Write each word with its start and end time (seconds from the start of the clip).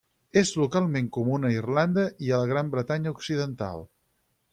És 0.39 0.51
localment 0.59 1.09
comuna 1.17 1.51
a 1.51 1.55
Irlanda 1.55 2.05
i 2.29 2.33
a 2.33 2.39
la 2.45 2.47
Gran 2.53 2.73
Bretanya 2.77 3.13
occidental. 3.17 3.85